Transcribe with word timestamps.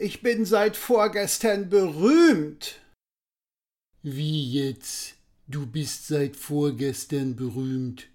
Ich 0.00 0.22
bin 0.22 0.44
seit 0.44 0.76
vorgestern 0.76 1.68
berühmt. 1.70 2.76
Wie 4.04 4.48
jetzt? 4.52 5.16
Du 5.48 5.66
bist 5.66 6.06
seit 6.06 6.36
vorgestern 6.36 7.34
berühmt. 7.34 8.06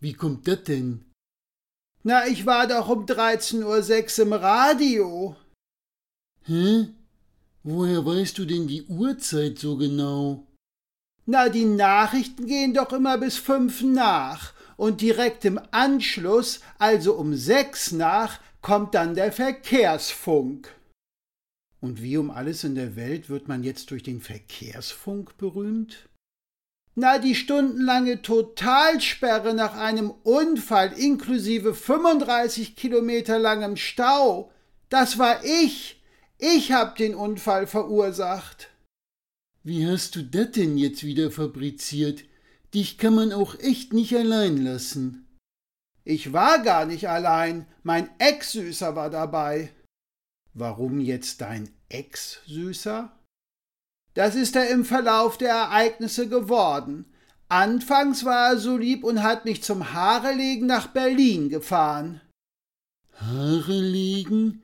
Wie 0.00 0.12
kommt 0.12 0.46
das 0.46 0.64
denn? 0.64 1.06
Na, 2.02 2.26
ich 2.26 2.44
war 2.44 2.66
doch 2.66 2.90
um 2.90 3.06
13.06 3.06 4.18
Uhr 4.18 4.26
im 4.26 4.32
Radio. 4.34 5.36
Hä? 6.42 6.88
Woher 7.62 8.04
weißt 8.04 8.36
du 8.36 8.44
denn 8.44 8.68
die 8.68 8.82
Uhrzeit 8.82 9.58
so 9.58 9.78
genau? 9.78 10.46
Na, 11.24 11.48
die 11.48 11.64
Nachrichten 11.64 12.46
gehen 12.46 12.74
doch 12.74 12.92
immer 12.92 13.16
bis 13.16 13.38
fünf 13.38 13.80
nach 13.80 14.52
und 14.76 15.00
direkt 15.00 15.46
im 15.46 15.58
Anschluss, 15.70 16.60
also 16.78 17.14
um 17.14 17.34
sechs 17.34 17.92
nach, 17.92 18.40
kommt 18.60 18.94
dann 18.94 19.14
der 19.14 19.32
Verkehrsfunk. 19.32 20.74
Und 21.84 22.00
wie 22.00 22.16
um 22.16 22.30
alles 22.30 22.64
in 22.64 22.74
der 22.76 22.96
Welt 22.96 23.28
wird 23.28 23.46
man 23.46 23.62
jetzt 23.62 23.90
durch 23.90 24.02
den 24.02 24.22
Verkehrsfunk 24.22 25.36
berühmt? 25.36 26.08
Na, 26.94 27.18
die 27.18 27.34
stundenlange 27.34 28.22
Totalsperre 28.22 29.52
nach 29.52 29.76
einem 29.76 30.10
Unfall 30.10 30.94
inklusive 30.94 31.74
35 31.74 32.74
Kilometer 32.74 33.38
langem 33.38 33.76
Stau, 33.76 34.50
das 34.88 35.18
war 35.18 35.44
ich. 35.44 36.02
Ich 36.38 36.72
hab 36.72 36.96
den 36.96 37.14
Unfall 37.14 37.66
verursacht. 37.66 38.70
Wie 39.62 39.86
hast 39.86 40.16
du 40.16 40.22
das 40.22 40.52
denn 40.52 40.78
jetzt 40.78 41.04
wieder 41.04 41.30
fabriziert? 41.30 42.24
Dich 42.72 42.96
kann 42.96 43.14
man 43.14 43.30
auch 43.30 43.58
echt 43.58 43.92
nicht 43.92 44.16
allein 44.16 44.56
lassen. 44.56 45.26
Ich 46.02 46.32
war 46.32 46.62
gar 46.62 46.86
nicht 46.86 47.10
allein, 47.10 47.66
mein 47.82 48.08
Ex-Süßer 48.18 48.96
war 48.96 49.10
dabei. 49.10 49.70
Warum 50.54 51.00
jetzt 51.00 51.40
dein 51.40 51.68
Ex-Süßer? 51.88 53.12
Das 54.14 54.36
ist 54.36 54.54
er 54.54 54.70
im 54.70 54.84
Verlauf 54.84 55.36
der 55.36 55.50
Ereignisse 55.50 56.28
geworden. 56.28 57.06
Anfangs 57.48 58.24
war 58.24 58.52
er 58.52 58.58
so 58.58 58.76
lieb 58.76 59.02
und 59.02 59.22
hat 59.22 59.44
mich 59.44 59.64
zum 59.64 59.92
Haarelegen 59.92 60.66
nach 60.68 60.86
Berlin 60.86 61.48
gefahren. 61.48 62.20
Haarelegen? 63.14 64.62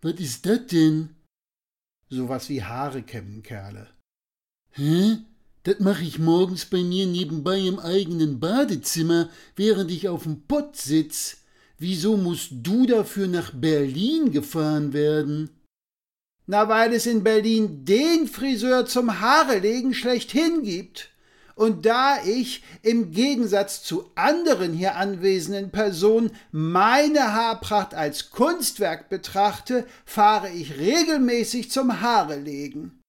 Was 0.00 0.14
ist 0.14 0.46
das 0.46 0.66
denn? 0.66 1.16
Sowas 2.08 2.48
wie 2.48 2.62
Haare 2.62 3.02
kämmen, 3.02 3.42
Kerle. 3.42 3.88
Hä? 4.70 5.18
Das 5.64 5.78
mache 5.78 6.02
ich 6.02 6.18
morgens 6.18 6.66
bei 6.66 6.82
mir 6.82 7.06
nebenbei 7.06 7.58
im 7.60 7.78
eigenen 7.78 8.40
Badezimmer, 8.40 9.28
während 9.54 9.90
ich 9.90 10.08
auf 10.08 10.24
dem 10.24 10.42
Pott 10.42 10.76
sitz. 10.76 11.41
Wieso 11.82 12.16
musst 12.16 12.52
du 12.62 12.86
dafür 12.86 13.26
nach 13.26 13.50
Berlin 13.52 14.30
gefahren 14.30 14.92
werden? 14.92 15.50
Na, 16.46 16.68
weil 16.68 16.92
es 16.92 17.06
in 17.06 17.24
Berlin 17.24 17.84
den 17.84 18.28
Friseur 18.28 18.86
zum 18.86 19.18
Haarelegen 19.18 19.92
schlechthin 19.92 20.62
gibt. 20.62 21.10
Und 21.56 21.84
da 21.84 22.22
ich 22.24 22.62
im 22.82 23.10
Gegensatz 23.10 23.82
zu 23.82 24.12
anderen 24.14 24.72
hier 24.72 24.94
anwesenden 24.94 25.72
Personen 25.72 26.30
meine 26.52 27.32
Haarpracht 27.34 27.94
als 27.94 28.30
Kunstwerk 28.30 29.08
betrachte, 29.08 29.84
fahre 30.04 30.50
ich 30.50 30.78
regelmäßig 30.78 31.72
zum 31.72 32.00
Haarelegen. 32.00 33.02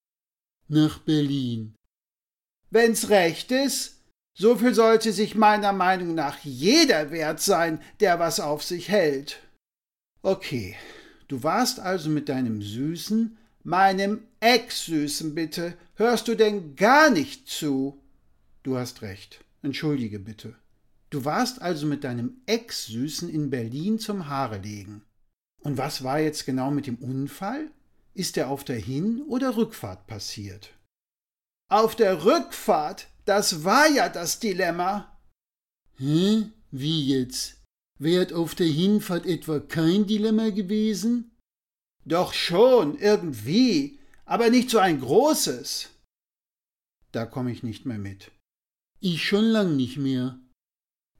Nach 0.67 0.97
Berlin. 0.97 1.75
Wenn's 2.71 3.09
recht 3.09 3.51
ist, 3.51 4.02
so 4.33 4.55
viel 4.55 4.73
sollte 4.73 5.13
sich 5.13 5.35
meiner 5.35 5.73
Meinung 5.73 6.15
nach 6.15 6.39
jeder 6.39 7.11
wert 7.11 7.39
sein, 7.39 7.81
der 7.99 8.19
was 8.19 8.39
auf 8.39 8.63
sich 8.63 8.89
hält. 8.89 9.39
Okay, 10.21 10.75
du 11.27 11.43
warst 11.43 11.79
also 11.79 12.09
mit 12.09 12.29
deinem 12.29 12.61
Süßen, 12.61 13.37
meinem 13.63 14.23
Ex-Süßen 14.39 15.35
bitte, 15.35 15.77
hörst 15.95 16.27
du 16.27 16.35
denn 16.35 16.75
gar 16.75 17.09
nicht 17.09 17.47
zu? 17.47 18.01
Du 18.63 18.77
hast 18.77 19.01
recht, 19.01 19.43
entschuldige 19.61 20.19
bitte. 20.19 20.55
Du 21.09 21.25
warst 21.25 21.61
also 21.61 21.85
mit 21.85 22.03
deinem 22.03 22.37
Ex-Süßen 22.47 23.29
in 23.29 23.51
Berlin 23.51 23.99
zum 23.99 24.27
Haare 24.27 24.57
legen. 24.57 25.03
Und 25.61 25.77
was 25.77 26.03
war 26.03 26.19
jetzt 26.19 26.45
genau 26.45 26.71
mit 26.71 26.87
dem 26.87 26.95
Unfall? 26.97 27.69
Ist 28.15 28.37
er 28.37 28.49
auf 28.49 28.63
der 28.63 28.77
Hin- 28.77 29.21
oder 29.27 29.55
Rückfahrt 29.55 30.07
passiert? 30.07 30.73
Auf 31.69 31.95
der 31.95 32.25
Rückfahrt 32.25 33.07
das 33.25 33.63
war 33.63 33.87
ja 33.89 34.09
das 34.09 34.39
Dilemma. 34.39 35.17
Hä? 35.97 36.49
Wie 36.71 37.07
jetzt? 37.07 37.61
Wärt 37.99 38.33
auf 38.33 38.55
der 38.55 38.67
Hinfahrt 38.67 39.25
etwa 39.25 39.59
kein 39.59 40.07
Dilemma 40.07 40.49
gewesen? 40.49 41.37
Doch 42.05 42.33
schon, 42.33 42.97
irgendwie, 42.97 43.99
aber 44.25 44.49
nicht 44.49 44.69
so 44.69 44.79
ein 44.79 44.99
großes. 44.99 45.89
Da 47.11 47.25
komme 47.25 47.51
ich 47.51 47.63
nicht 47.63 47.85
mehr 47.85 47.99
mit. 47.99 48.31
Ich 48.99 49.23
schon 49.23 49.45
lang 49.45 49.75
nicht 49.75 49.97
mehr. 49.97 50.39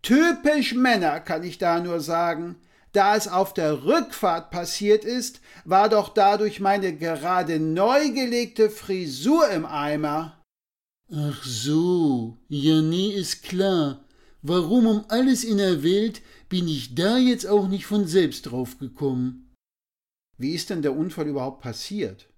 Typisch 0.02 0.74
Männer, 0.74 1.20
kann 1.20 1.44
ich 1.44 1.58
da 1.58 1.80
nur 1.80 2.00
sagen. 2.00 2.56
Da 2.92 3.16
es 3.16 3.28
auf 3.28 3.54
der 3.54 3.86
Rückfahrt 3.86 4.52
passiert 4.52 5.06
ist, 5.06 5.42
war 5.66 5.90
doch 5.90 6.10
dadurch 6.10 6.60
meine 6.60 6.96
gerade 6.96 7.60
neu 7.60 8.12
gelegte 8.12 8.70
Frisur 8.70 9.50
im 9.50 9.66
Eimer. 9.66 10.43
Ach 11.12 11.44
so, 11.44 12.38
ja 12.48 12.82
nee, 12.82 13.10
ist 13.10 13.44
klar. 13.44 14.06
Warum 14.42 14.88
um 14.88 15.06
alles 15.10 15.44
in 15.44 15.58
der 15.58 15.84
Welt 15.84 16.22
bin 16.50 16.68
ich 16.68 16.96
da 16.96 17.18
jetzt 17.18 17.46
auch 17.46 17.68
nicht 17.68 17.86
von 17.86 18.08
selbst 18.08 18.44
drauf 18.44 18.78
gekommen? 18.80 19.54
Wie 20.38 20.54
ist 20.54 20.70
denn 20.70 20.82
der 20.82 20.96
Unfall 20.96 21.28
überhaupt 21.28 21.62
passiert? 21.62 22.30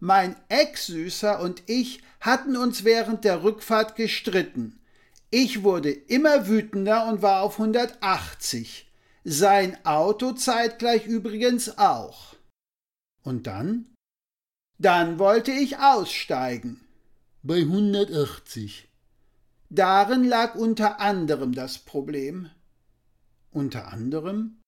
Mein 0.00 0.36
Ex-Süßer 0.48 1.40
und 1.40 1.62
ich 1.66 2.02
hatten 2.20 2.56
uns 2.56 2.84
während 2.84 3.24
der 3.24 3.42
Rückfahrt 3.42 3.94
gestritten. 3.96 4.80
Ich 5.30 5.62
wurde 5.62 5.90
immer 5.90 6.48
wütender 6.48 7.08
und 7.08 7.22
war 7.22 7.42
auf 7.42 7.58
180. 7.58 8.90
Sein 9.24 9.84
Auto 9.84 10.32
zeitgleich 10.32 11.06
übrigens 11.06 11.78
auch. 11.78 12.34
Und 13.22 13.46
dann? 13.46 13.94
Dann 14.78 15.18
wollte 15.18 15.52
ich 15.52 15.78
aussteigen 15.78 16.80
bei 17.42 17.58
180. 17.58 18.88
Darin 19.68 20.24
lag 20.24 20.54
unter 20.54 21.00
anderem 21.00 21.52
das 21.54 21.78
Problem. 21.78 22.50
Unter 23.50 23.92
anderem? 23.92 24.60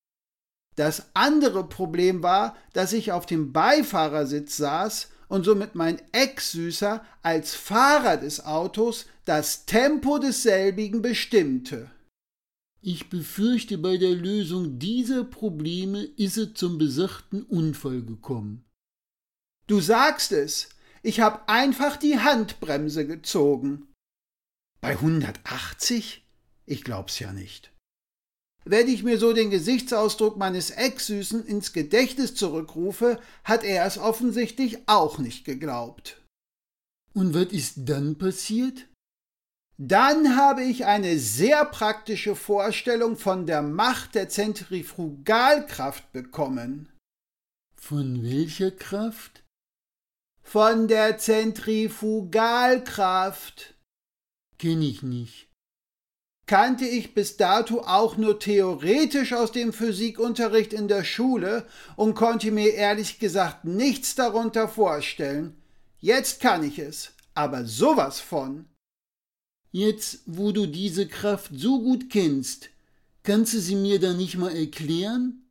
Das 0.75 1.05
andere 1.13 1.67
Problem 1.69 2.21
war, 2.21 2.57
dass 2.73 2.91
ich 2.91 3.13
auf 3.13 3.25
dem 3.25 3.53
Beifahrersitz 3.53 4.57
saß 4.57 5.09
und 5.29 5.45
somit 5.45 5.75
mein 5.75 6.01
Ex-Süßer 6.11 7.03
als 7.21 7.55
Fahrer 7.55 8.17
des 8.17 8.43
Autos 8.45 9.05
das 9.23 9.65
Tempo 9.65 10.19
desselbigen 10.19 11.01
bestimmte. 11.01 11.89
Ich 12.81 13.09
befürchte, 13.09 13.77
bei 13.77 13.97
der 13.97 14.13
Lösung 14.13 14.77
dieser 14.77 15.23
Probleme 15.23 16.03
ist 16.03 16.37
es 16.37 16.53
zum 16.55 16.77
besagten 16.77 17.43
Unfall 17.43 18.03
gekommen. 18.03 18.65
Du 19.65 19.79
sagst 19.79 20.31
es, 20.33 20.69
ich 21.05 21.19
habe 21.19 21.47
einfach 21.47 21.97
die 21.97 22.19
Handbremse 22.19 23.05
gezogen. 23.05 23.93
Bei 24.81 24.93
180? 24.93 26.25
Ich 26.65 26.83
glaub's 26.83 27.19
ja 27.19 27.31
nicht. 27.31 27.71
Wenn 28.63 28.87
ich 28.87 29.03
mir 29.03 29.19
so 29.19 29.31
den 29.31 29.51
Gesichtsausdruck 29.51 30.37
meines 30.37 30.71
Ex-Süßen 30.71 31.45
ins 31.45 31.73
Gedächtnis 31.73 32.33
zurückrufe, 32.33 33.19
hat 33.43 33.63
er 33.63 33.85
es 33.85 33.99
offensichtlich 33.99 34.79
auch 34.87 35.19
nicht 35.19 35.45
geglaubt. 35.45 36.19
Und 37.13 37.35
was 37.35 37.53
ist 37.53 37.75
dann 37.87 38.17
passiert? 38.17 38.87
Dann 39.77 40.35
habe 40.35 40.63
ich 40.63 40.85
eine 40.85 41.19
sehr 41.19 41.65
praktische 41.65 42.35
Vorstellung 42.35 43.15
von 43.15 43.45
der 43.45 43.61
Macht 43.61 44.15
der 44.15 44.29
Zentrifugalkraft 44.29 46.11
bekommen. 46.11 46.89
Von 47.79 48.23
welcher 48.23 48.71
Kraft? 48.71 49.44
Von 50.45 50.87
der 50.87 51.17
Zentrifugalkraft. 51.17 53.73
Kenn 54.59 54.81
ich 54.81 55.01
nicht. 55.01 55.49
Kannte 56.45 56.85
ich 56.85 57.13
bis 57.15 57.37
dato 57.37 57.81
auch 57.81 58.17
nur 58.17 58.37
theoretisch 58.39 59.33
aus 59.33 59.51
dem 59.51 59.73
Physikunterricht 59.73 60.71
in 60.71 60.87
der 60.87 61.03
Schule 61.03 61.65
und 61.95 62.13
konnte 62.13 62.51
mir 62.51 62.75
ehrlich 62.75 63.17
gesagt 63.17 63.65
nichts 63.65 64.13
darunter 64.13 64.69
vorstellen. 64.69 65.59
Jetzt 65.99 66.39
kann 66.39 66.63
ich 66.63 66.77
es, 66.77 67.13
aber 67.33 67.65
sowas 67.65 68.19
von. 68.19 68.69
Jetzt, 69.71 70.19
wo 70.27 70.51
du 70.51 70.67
diese 70.67 71.07
Kraft 71.07 71.49
so 71.55 71.81
gut 71.81 72.11
kennst, 72.11 72.69
kannst 73.23 73.55
du 73.55 73.59
sie 73.59 73.75
mir 73.75 73.99
dann 73.99 74.17
nicht 74.17 74.37
mal 74.37 74.55
erklären? 74.55 75.49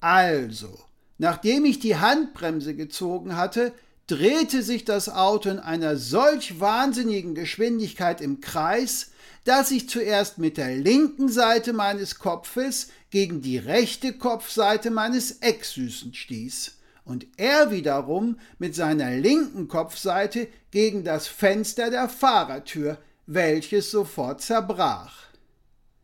Also, 0.00 0.89
Nachdem 1.20 1.66
ich 1.66 1.78
die 1.78 1.96
Handbremse 1.96 2.74
gezogen 2.74 3.36
hatte, 3.36 3.74
drehte 4.06 4.62
sich 4.62 4.86
das 4.86 5.10
Auto 5.10 5.50
in 5.50 5.58
einer 5.58 5.98
solch 5.98 6.60
wahnsinnigen 6.60 7.34
Geschwindigkeit 7.34 8.22
im 8.22 8.40
Kreis, 8.40 9.10
dass 9.44 9.70
ich 9.70 9.86
zuerst 9.86 10.38
mit 10.38 10.56
der 10.56 10.74
linken 10.76 11.28
Seite 11.28 11.74
meines 11.74 12.18
Kopfes 12.18 12.88
gegen 13.10 13.42
die 13.42 13.58
rechte 13.58 14.14
Kopfseite 14.14 14.90
meines 14.90 15.42
Ex-Süßen 15.42 16.14
stieß 16.14 16.78
und 17.04 17.26
er 17.36 17.70
wiederum 17.70 18.38
mit 18.58 18.74
seiner 18.74 19.10
linken 19.10 19.68
Kopfseite 19.68 20.48
gegen 20.70 21.04
das 21.04 21.26
Fenster 21.26 21.90
der 21.90 22.08
Fahrertür, 22.08 22.96
welches 23.26 23.90
sofort 23.90 24.40
zerbrach. 24.40 25.26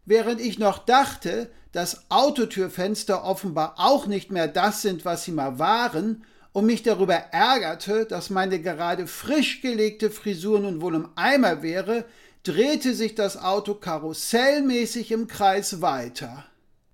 Während 0.04 0.42
ich 0.42 0.58
noch 0.58 0.76
dachte, 0.76 1.50
dass 1.76 2.10
Autotürfenster 2.10 3.22
offenbar 3.22 3.74
auch 3.76 4.06
nicht 4.06 4.32
mehr 4.32 4.48
das 4.48 4.80
sind, 4.80 5.04
was 5.04 5.24
sie 5.24 5.32
mal 5.32 5.58
waren, 5.58 6.24
und 6.54 6.64
mich 6.64 6.82
darüber 6.82 7.16
ärgerte, 7.32 8.06
dass 8.06 8.30
meine 8.30 8.62
gerade 8.62 9.06
frisch 9.06 9.60
gelegte 9.60 10.10
Frisur 10.10 10.58
nun 10.58 10.80
wohl 10.80 10.94
im 10.94 11.10
Eimer 11.16 11.62
wäre, 11.62 12.06
drehte 12.44 12.94
sich 12.94 13.14
das 13.14 13.36
Auto 13.36 13.74
karussellmäßig 13.74 15.12
im 15.12 15.28
Kreis 15.28 15.82
weiter 15.82 16.46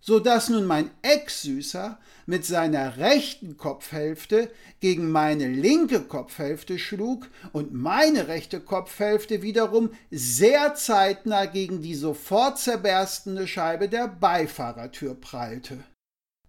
so 0.02 0.18
dass 0.18 0.48
nun 0.48 0.66
mein 0.66 0.90
Ex-Süßer 1.00 1.98
mit 2.26 2.44
seiner 2.44 2.98
rechten 2.98 3.56
Kopfhälfte 3.56 4.50
gegen 4.80 5.10
meine 5.10 5.48
linke 5.48 6.00
Kopfhälfte 6.00 6.78
schlug 6.78 7.28
und 7.52 7.72
meine 7.72 8.26
rechte 8.26 8.60
Kopfhälfte 8.60 9.42
wiederum 9.42 9.90
sehr 10.10 10.74
zeitnah 10.74 11.46
gegen 11.46 11.82
die 11.82 11.94
sofort 11.94 12.58
zerberstende 12.58 13.46
Scheibe 13.46 13.88
der 13.88 14.08
Beifahrertür 14.08 15.14
prallte. 15.14 15.78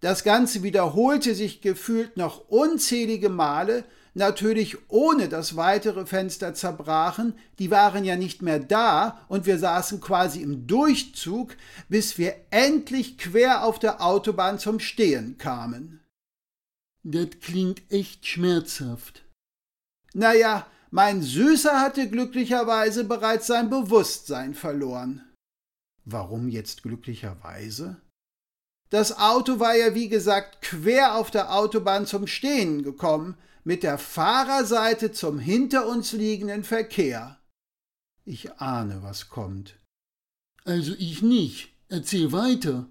Das 0.01 0.23
Ganze 0.23 0.63
wiederholte 0.63 1.33
sich 1.35 1.61
gefühlt 1.61 2.17
noch 2.17 2.49
unzählige 2.49 3.29
Male, 3.29 3.85
natürlich 4.13 4.77
ohne 4.89 5.29
dass 5.29 5.55
weitere 5.55 6.05
Fenster 6.05 6.53
zerbrachen, 6.53 7.37
die 7.59 7.71
waren 7.71 8.03
ja 8.03 8.15
nicht 8.15 8.41
mehr 8.41 8.59
da 8.59 9.25
und 9.27 9.45
wir 9.45 9.57
saßen 9.57 10.01
quasi 10.01 10.41
im 10.41 10.67
Durchzug, 10.67 11.55
bis 11.89 12.17
wir 12.17 12.35
endlich 12.51 13.17
quer 13.17 13.63
auf 13.63 13.79
der 13.79 14.01
Autobahn 14.01 14.59
zum 14.59 14.79
Stehen 14.79 15.37
kamen. 15.37 16.01
Das 17.03 17.29
klingt 17.41 17.81
echt 17.91 18.25
schmerzhaft. 18.25 19.23
Naja, 20.13 20.67
mein 20.91 21.21
Süßer 21.23 21.81
hatte 21.81 22.07
glücklicherweise 22.07 23.03
bereits 23.03 23.47
sein 23.47 23.69
Bewusstsein 23.69 24.53
verloren. 24.53 25.23
Warum 26.05 26.49
jetzt 26.49 26.83
glücklicherweise? 26.83 27.97
Das 28.89 29.17
Auto 29.17 29.59
war 29.59 29.75
ja 29.75 29.95
wie 29.95 30.07
gesagt 30.07 30.61
quer 30.61 31.15
auf 31.15 31.31
der 31.31 31.55
Autobahn 31.55 32.05
zum 32.05 32.27
Stehen 32.27 32.83
gekommen, 32.83 33.35
mit 33.63 33.83
der 33.83 33.97
Fahrerseite 33.97 35.11
zum 35.11 35.39
hinter 35.39 35.87
uns 35.87 36.11
liegenden 36.11 36.63
Verkehr. 36.63 37.39
Ich 38.25 38.53
ahne, 38.53 39.03
was 39.03 39.29
kommt. 39.29 39.79
Also 40.65 40.93
ich 40.97 41.21
nicht. 41.21 41.69
Erzähl 41.89 42.31
weiter. 42.31 42.89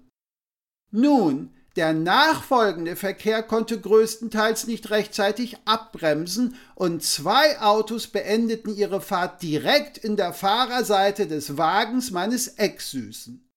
Nun, 0.91 1.53
der 1.75 1.93
nachfolgende 1.93 2.95
Verkehr 2.95 3.41
konnte 3.41 3.81
größtenteils 3.81 4.67
nicht 4.67 4.91
rechtzeitig 4.91 5.57
abbremsen 5.65 6.55
und 6.75 7.01
zwei 7.01 7.59
Autos 7.61 8.07
beendeten 8.07 8.75
ihre 8.75 9.01
Fahrt 9.01 9.41
direkt 9.41 9.97
in 9.97 10.15
der 10.15 10.33
Fahrerseite 10.33 11.27
des 11.27 11.57
Wagens 11.57 12.11
meines 12.11 12.47
Ex-Süßen. 12.47 13.49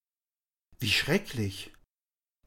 Wie 0.79 0.89
schrecklich. 0.89 1.73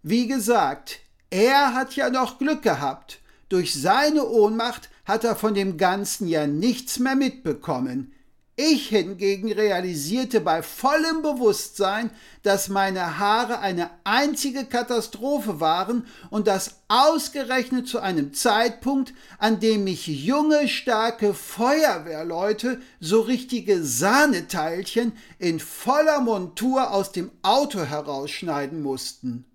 Wie 0.01 0.27
gesagt, 0.27 1.01
er 1.29 1.75
hat 1.75 1.95
ja 1.95 2.09
noch 2.09 2.39
Glück 2.39 2.63
gehabt. 2.63 3.18
Durch 3.49 3.73
seine 3.73 4.27
Ohnmacht 4.27 4.89
hat 5.05 5.23
er 5.23 5.35
von 5.35 5.55
dem 5.55 5.77
Ganzen 5.77 6.27
ja 6.27 6.45
nichts 6.45 6.99
mehr 6.99 7.15
mitbekommen. 7.15 8.13
Ich 8.61 8.89
hingegen 8.89 9.53
realisierte 9.53 10.41
bei 10.41 10.61
vollem 10.61 11.21
Bewusstsein, 11.21 12.11
dass 12.43 12.67
meine 12.67 13.17
Haare 13.17 13.59
eine 13.59 13.89
einzige 14.03 14.65
Katastrophe 14.65 15.61
waren 15.61 16.05
und 16.29 16.45
das 16.45 16.81
ausgerechnet 16.89 17.87
zu 17.87 17.99
einem 17.99 18.33
Zeitpunkt, 18.33 19.13
an 19.37 19.61
dem 19.61 19.85
mich 19.85 20.07
junge, 20.07 20.67
starke 20.67 21.33
Feuerwehrleute 21.33 22.81
so 22.99 23.21
richtige 23.21 23.81
Sahneteilchen 23.81 25.13
in 25.37 25.61
voller 25.61 26.19
Montur 26.19 26.91
aus 26.91 27.13
dem 27.13 27.31
Auto 27.41 27.79
herausschneiden 27.79 28.81
mussten. 28.81 29.45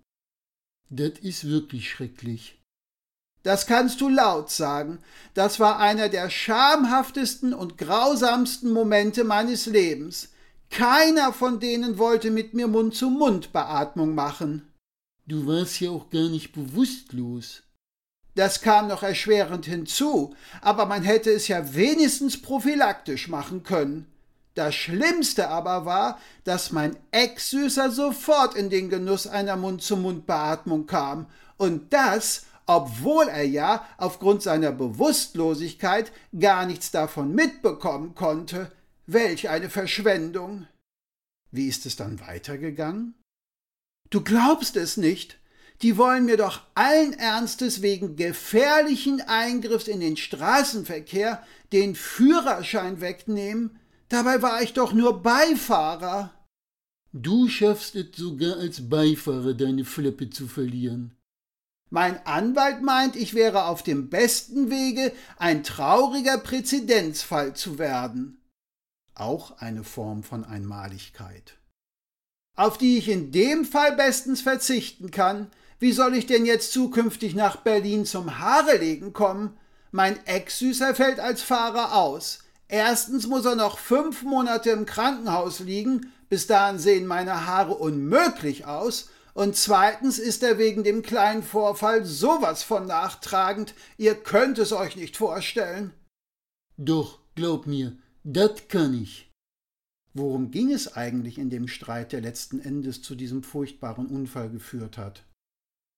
Das 0.89 1.11
ist 1.21 1.47
wirklich 1.47 1.91
schrecklich. 1.91 2.57
Das 3.45 3.67
kannst 3.67 4.01
du 4.01 4.09
laut 4.09 4.49
sagen. 4.49 4.97
Das 5.35 5.59
war 5.59 5.77
einer 5.77 6.09
der 6.09 6.31
schamhaftesten 6.31 7.53
und 7.53 7.77
grausamsten 7.77 8.73
Momente 8.73 9.23
meines 9.23 9.67
Lebens. 9.67 10.29
Keiner 10.71 11.31
von 11.31 11.59
denen 11.59 11.99
wollte 11.99 12.31
mit 12.31 12.55
mir 12.55 12.67
Mund-zu-Mund-Beatmung 12.67 14.15
machen. 14.15 14.73
Du 15.27 15.45
warst 15.45 15.79
ja 15.79 15.91
auch 15.91 16.09
gar 16.09 16.27
nicht 16.27 16.53
bewusstlos. 16.53 17.61
Das 18.33 18.61
kam 18.61 18.87
noch 18.87 19.03
erschwerend 19.03 19.67
hinzu, 19.67 20.35
aber 20.61 20.87
man 20.87 21.03
hätte 21.03 21.29
es 21.29 21.47
ja 21.47 21.75
wenigstens 21.75 22.41
prophylaktisch 22.41 23.27
machen 23.27 23.61
können. 23.61 24.07
Das 24.55 24.73
Schlimmste 24.73 25.49
aber 25.49 25.85
war, 25.85 26.19
dass 26.45 26.71
mein 26.71 26.97
Ex-Süßer 27.11 27.91
sofort 27.91 28.55
in 28.55 28.71
den 28.71 28.89
Genuss 28.89 29.27
einer 29.27 29.55
Mund-zu-Mund-Beatmung 29.55 30.87
kam. 30.87 31.27
Und 31.57 31.93
das, 31.93 32.45
obwohl 32.65 33.27
er 33.27 33.43
ja 33.43 33.87
aufgrund 33.97 34.41
seiner 34.41 34.71
Bewusstlosigkeit 34.71 36.11
gar 36.37 36.65
nichts 36.65 36.91
davon 36.91 37.33
mitbekommen 37.33 38.15
konnte. 38.15 38.71
Welch 39.07 39.49
eine 39.49 39.69
Verschwendung. 39.69 40.67
Wie 41.51 41.67
ist 41.67 41.85
es 41.85 41.95
dann 41.95 42.19
weitergegangen? 42.21 43.15
Du 44.09 44.21
glaubst 44.21 44.75
es 44.75 44.97
nicht. 44.97 45.39
Die 45.81 45.97
wollen 45.97 46.25
mir 46.25 46.37
doch 46.37 46.61
allen 46.73 47.13
Ernstes 47.13 47.81
wegen 47.81 48.15
gefährlichen 48.15 49.21
Eingriffs 49.21 49.87
in 49.87 49.99
den 49.99 50.15
Straßenverkehr 50.15 51.43
den 51.73 51.95
Führerschein 51.95 53.01
wegnehmen. 53.01 53.77
Dabei 54.09 54.41
war 54.41 54.61
ich 54.61 54.73
doch 54.73 54.93
nur 54.93 55.21
Beifahrer. 55.21 56.31
Du 57.11 57.47
schaffst 57.47 57.95
es 57.95 58.15
sogar 58.15 58.57
als 58.57 58.89
Beifahrer 58.89 59.53
deine 59.53 59.85
Flippe 59.85 60.29
zu 60.29 60.47
verlieren. 60.47 61.14
Mein 61.89 62.25
Anwalt 62.25 62.81
meint, 62.81 63.15
ich 63.15 63.33
wäre 63.33 63.65
auf 63.65 63.83
dem 63.83 64.09
besten 64.09 64.69
Wege, 64.69 65.11
ein 65.37 65.63
trauriger 65.63 66.37
Präzedenzfall 66.37 67.53
zu 67.53 67.77
werden. 67.77 68.41
Auch 69.13 69.59
eine 69.59 69.83
Form 69.83 70.23
von 70.23 70.43
Einmaligkeit. 70.43 71.57
Auf 72.55 72.77
die 72.77 72.97
ich 72.97 73.09
in 73.09 73.31
dem 73.31 73.65
Fall 73.65 73.95
bestens 73.95 74.41
verzichten 74.41 75.11
kann. 75.11 75.51
Wie 75.79 75.91
soll 75.91 76.15
ich 76.15 76.25
denn 76.25 76.45
jetzt 76.45 76.71
zukünftig 76.71 77.35
nach 77.35 77.57
Berlin 77.57 78.05
zum 78.05 78.39
Haarelegen 78.39 79.13
kommen? 79.13 79.57
Mein 79.91 80.25
Ex-Süßer 80.25 80.95
fällt 80.95 81.19
als 81.19 81.41
Fahrer 81.41 81.95
aus. 81.95 82.39
Erstens 82.67 83.27
muss 83.27 83.45
er 83.45 83.55
noch 83.55 83.77
fünf 83.77 84.23
Monate 84.23 84.71
im 84.71 84.85
Krankenhaus 84.85 85.59
liegen, 85.59 86.11
bis 86.29 86.47
dahin 86.47 86.79
sehen 86.79 87.05
meine 87.05 87.45
Haare 87.45 87.75
unmöglich 87.75 88.65
aus, 88.65 89.09
und 89.35 89.57
zweitens 89.57 90.17
ist 90.17 90.43
er 90.43 90.57
wegen 90.57 90.85
dem 90.85 91.01
kleinen 91.01 91.43
Vorfall 91.43 92.05
sowas 92.05 92.63
von 92.63 92.87
nachtragend, 92.87 93.73
ihr 93.97 94.15
könnt 94.15 94.57
es 94.59 94.71
euch 94.71 94.95
nicht 94.95 95.17
vorstellen. 95.17 95.91
Doch, 96.77 97.19
glaub 97.35 97.67
mir, 97.67 97.97
das 98.23 98.69
kann 98.69 98.93
ich. 98.93 99.29
Worum 100.13 100.51
ging 100.51 100.71
es 100.71 100.95
eigentlich 100.95 101.37
in 101.37 101.49
dem 101.49 101.67
Streit, 101.67 102.13
der 102.13 102.21
letzten 102.21 102.61
Endes 102.61 103.01
zu 103.01 103.13
diesem 103.13 103.43
furchtbaren 103.43 104.07
Unfall 104.07 104.49
geführt 104.49 104.97
hat? 104.97 105.25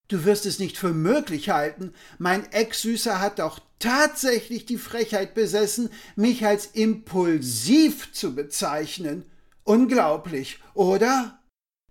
Du 0.08 0.24
wirst 0.24 0.44
es 0.44 0.58
nicht 0.58 0.76
für 0.76 0.92
möglich 0.92 1.50
halten. 1.50 1.92
Mein 2.18 2.50
Ex-Süßer 2.50 3.20
hat 3.20 3.38
doch 3.38 3.60
tatsächlich 3.78 4.66
die 4.66 4.78
Frechheit 4.78 5.34
besessen, 5.34 5.90
mich 6.16 6.44
als 6.44 6.66
impulsiv 6.66 8.12
zu 8.12 8.34
bezeichnen. 8.34 9.26
Unglaublich, 9.62 10.58
oder? 10.74 11.37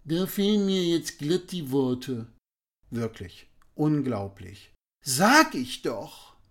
Da 0.09 0.25
fehlen 0.25 0.65
mir 0.65 0.83
jetzt 0.83 1.19
glatt 1.19 1.51
die 1.51 1.69
Worte. 1.69 2.27
Wirklich, 2.89 3.47
unglaublich. 3.75 4.71
Sag 5.03 5.53
ich 5.53 5.81
doch. 5.81 6.26